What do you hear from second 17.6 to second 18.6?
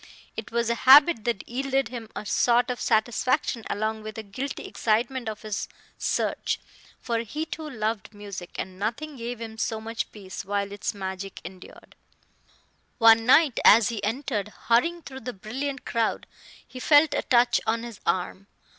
on his arm.